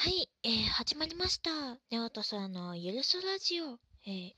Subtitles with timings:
[0.00, 1.50] はい、えー、始まりました。
[1.90, 3.80] ネオトさんのゆるそラジオ。
[4.06, 4.32] えー、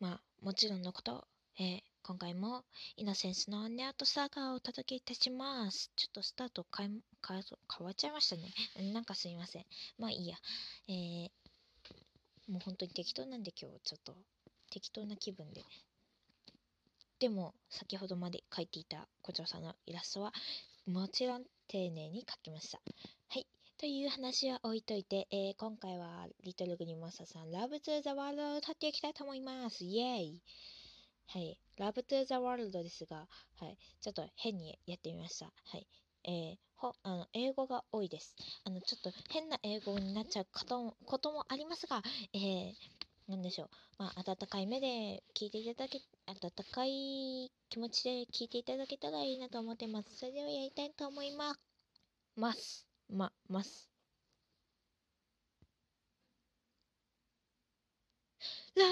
[0.00, 1.24] まあ、もちろんのこと、
[1.56, 2.64] えー、今回も
[2.96, 5.92] イノセンスのネオトサーガーをお届けいたします。
[5.94, 6.90] ちょっとスタート変え、
[7.28, 7.36] 変、
[7.86, 8.92] わっちゃいましたね。
[8.92, 9.64] なんかすみません。
[10.00, 10.36] まあいいや。
[10.88, 11.28] えー、
[12.48, 14.16] もう本当に適当なんで今日ちょっと
[14.72, 15.62] 適当な気分で。
[17.20, 20.32] でも、先ほどまで描いていた古城さんのイラストは、
[20.88, 22.80] もちろん丁寧に描きました。
[23.28, 23.46] はい。
[23.76, 29.84] という話は置いといて、えー今回はリトルグリーンモンスターさん、ラブトゥーザワールドを歌っていきたいと思います。
[29.84, 30.42] イエーイ
[31.26, 31.58] はい。
[31.76, 33.26] ラブトゥーザワールドですが、
[33.58, 33.76] はい。
[34.00, 35.46] ちょっと変にやってみました。
[35.46, 35.88] はい。
[36.24, 38.36] えーほあの英語が多いです。
[38.64, 42.00] あの、ちょっと変な英語になっちゃうこともこともありますが、
[42.32, 42.72] えー、
[43.26, 43.70] なんでしょう。
[43.98, 50.16] まあ、温かい目で聞いていただけ、温かい気持ちで聞いていただけたらいいなと思ってます。
[50.16, 51.60] それではやりたいと思います。
[52.36, 52.93] ます。
[53.14, 53.88] ま、ます。
[58.76, 58.84] Run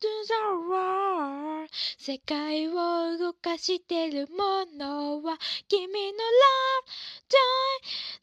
[0.00, 0.32] to the
[0.66, 2.72] world 世界を
[3.18, 6.88] 動かしてるものは君の love
[7.28, 7.38] joy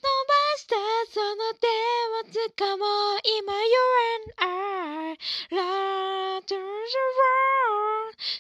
[0.02, 0.76] 伸ばした
[1.12, 1.68] その手
[2.08, 3.78] を掴もう今 You
[4.18, 5.18] and I
[5.52, 6.72] Run to the world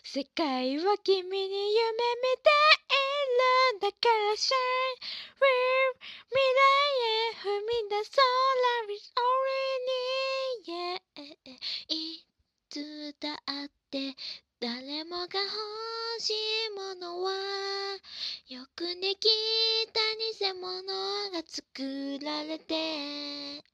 [0.04, 2.50] 世界は君に夢見て
[2.90, 3.02] い
[3.72, 4.52] るんだから Shine
[5.40, 6.51] Real 未来へ
[8.02, 8.34] 踏み出そう
[8.82, 9.92] Love is already
[10.66, 11.02] yeah.
[11.88, 12.26] い
[12.70, 13.34] つだ
[13.66, 14.16] って
[14.60, 17.32] 誰もが欲しいものは
[18.48, 19.28] よくでき
[19.94, 20.00] た
[20.48, 20.82] 偽物
[21.32, 22.74] が作られて
[23.58, 23.66] 溢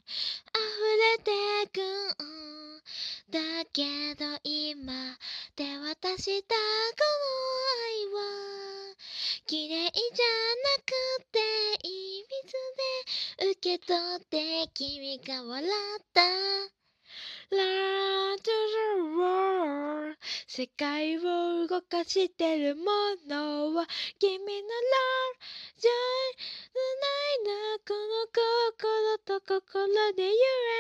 [0.98, 1.32] れて
[1.72, 2.82] くん
[3.30, 3.40] だ
[3.72, 5.18] けど今
[5.56, 6.60] 手渡したこ
[7.22, 7.38] の
[7.86, 8.96] 愛は
[9.46, 10.47] 綺麗じゃな
[13.60, 16.22] け取って君が笑った
[17.50, 22.84] Run to the world 世界を動かしてるも
[23.28, 23.88] のは
[24.20, 25.40] 君の love
[25.78, 25.90] joy
[26.74, 26.86] 繋
[27.34, 27.52] いだ
[27.88, 30.34] この心と心で You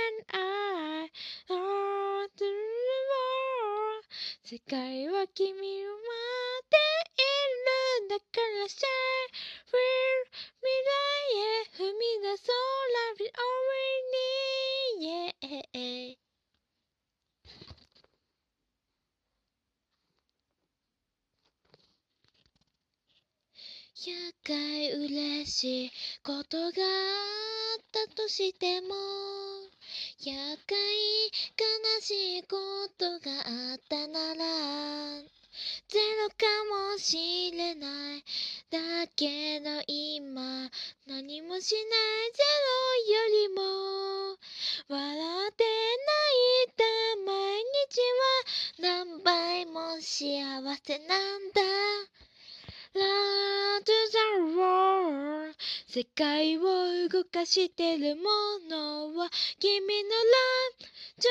[0.08, 1.12] and I
[1.50, 3.48] Run to the world
[4.44, 5.97] 世界は君を
[15.58, 16.14] need yeah
[24.08, 25.92] 100回嬉しい
[26.24, 28.88] ことがあったとしても
[30.22, 30.78] 100回
[31.58, 32.58] 悲しいこ
[32.98, 33.32] とが
[33.72, 34.44] あったなら
[35.90, 36.46] ゼロか
[36.92, 38.24] もしれない。
[38.70, 40.70] だけど今
[41.08, 42.44] 何もしないゼ
[43.02, 43.87] ロよりも
[44.90, 46.84] 笑って泣いた
[47.26, 48.00] 毎日
[48.80, 50.42] は何倍も幸
[50.82, 51.62] せなんだ。
[52.96, 55.54] Run to the world
[55.88, 56.62] 世界を
[57.10, 58.24] 動かしてるも
[58.70, 60.88] のは君の love
[61.20, 61.28] joy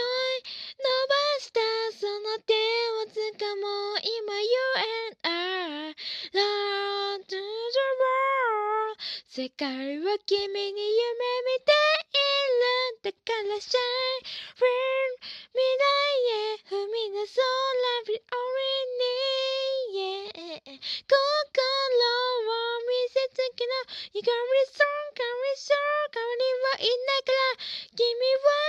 [0.77, 1.61] 伸ばした
[1.99, 5.97] その手を掴もう今 You and I
[6.35, 11.76] Run to the world 世界は君に夢見て
[13.27, 14.23] いるんだから Shine
[14.55, 15.19] Real
[15.51, 15.91] 未来
[16.31, 17.51] へ踏み出そう
[18.07, 18.71] Love is all we
[19.03, 19.27] need
[19.97, 21.19] yeah 心
[21.67, 23.71] を見せつけろ
[24.15, 25.75] You got me strong, got me strong
[26.15, 26.47] 代わり
[26.79, 27.59] はいないから
[27.97, 28.66] 君は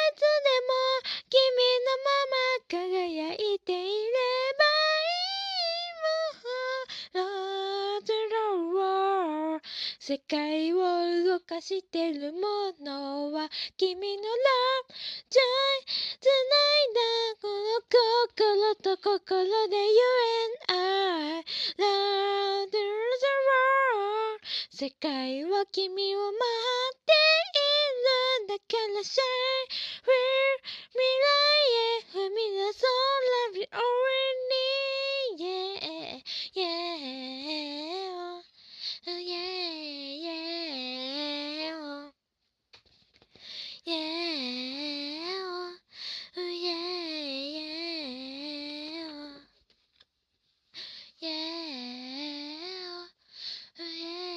[10.08, 10.78] 世界を
[11.26, 12.40] 動かしてるも
[12.80, 14.28] のは君の Love
[15.28, 15.36] Joy
[16.22, 17.02] 繋いだ。
[17.42, 20.00] この心と心で You
[20.72, 21.44] and I
[21.76, 24.40] Love to the world
[24.72, 26.40] 世界は君を待
[26.96, 27.12] って
[27.52, 27.68] い
[28.40, 28.56] るんだ。
[28.60, 29.20] から Shine
[30.08, 30.64] Real
[30.94, 31.36] 未来
[31.76, 32.90] へ踏み出そう
[33.52, 34.16] Love is all we
[34.56, 36.24] need Yeah
[36.56, 38.48] Yeah
[39.10, 39.68] Oh yeah
[40.20, 40.38] Yeah
[43.86, 44.12] Yeah
[46.36, 46.84] Oh yeah
[47.56, 47.72] Yeah
[51.22, 53.08] Yeah
[53.80, 54.28] Oh yeah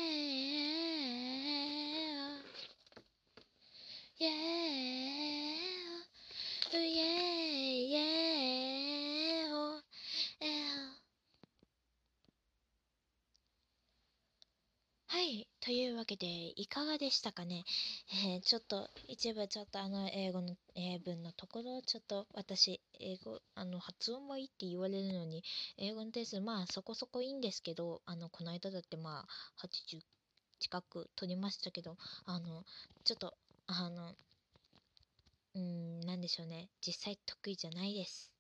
[4.19, 4.41] Yeah
[6.73, 8.11] Oh yeah Yeah
[9.51, 9.83] Oh
[10.41, 11.01] yeah
[15.09, 15.49] はい。
[15.61, 16.27] というわけで、
[16.61, 17.65] いかがでしたかね、
[18.25, 25.45] え ーちょっと一部ちょっとあの英語の英文のところちょっと私英語あの発音もいいって言われるのに
[25.77, 30.03] 英語の点数まあそこそこいいんですけどあのこの間だってまあ80
[30.61, 32.65] 近く取りましたけどあの
[33.05, 33.37] ちょっと
[33.67, 34.17] あの
[35.55, 36.71] うんなんでしょうね。
[36.81, 38.33] 実際得意じゃないです。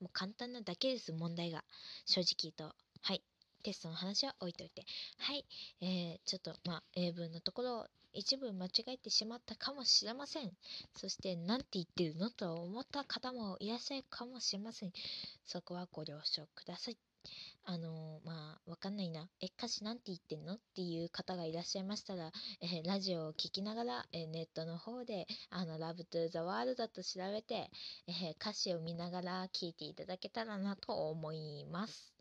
[0.00, 1.64] もう簡単なだけです問題が。
[2.06, 2.74] 正直言うと。
[3.02, 3.22] はい。
[3.62, 4.84] テストの話は置いといて。
[5.18, 5.44] はい。
[5.80, 10.52] えー、ちょっとまあ英文のところ一部間違えてしまったかもしれません。
[10.96, 14.92] そして何て言ってるのと思った方もいらっしゃるかもしれません。
[15.44, 16.96] そこはご了承ください。
[17.64, 19.28] あのーまあわかんないな。
[19.40, 22.32] え歌詞なんて言ってんのっていう方がいらっしゃいましたら、
[22.62, 27.70] えーラジオを聞きながら、えーネットの方であの Love to the World と調べて、
[28.08, 32.17] え歌詞を見ながら聞いていただけたらなと思います。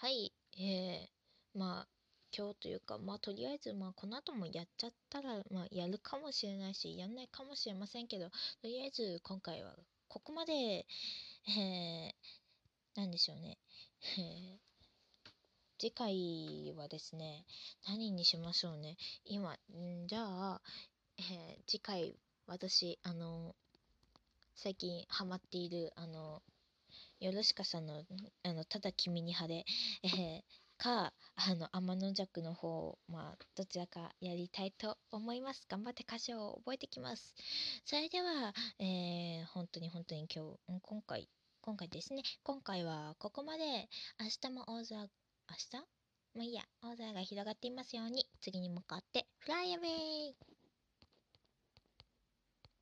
[0.00, 1.88] はい、えー、まあ
[2.34, 8.32] 今日というかまあとりあえずまあこの後もやっちゃったらまあやるかもしれないしやんないかもしれませんけどと
[8.62, 9.74] りあえず今回は
[10.08, 13.58] ここまでえー、なんでしょうね。
[14.18, 14.58] え
[15.78, 17.44] 次回はですね
[17.86, 18.96] 何にしましょうね。
[19.26, 20.62] 今んじゃあ、
[21.18, 22.16] えー次回
[22.46, 23.54] 私あの
[24.54, 26.40] 最近ハマっているあの
[27.20, 28.02] よろしかさんの
[28.42, 29.64] あのただ君に晴れ、
[30.04, 30.42] えー
[30.82, 35.66] かあの天の弱の方まあどちらかやりたいと思います。
[35.68, 37.34] 頑張って歌詞を覚えてきます。
[37.84, 41.28] それでは、えー本当に本当に今日今回
[41.60, 42.22] 今回ですね。
[42.42, 43.90] 今回はここまで。
[44.18, 45.06] 明日も大空明
[45.70, 45.76] 日？
[46.34, 50.49] まあいいや、青空が広がっていますように、次に向かって、フライアウェイ！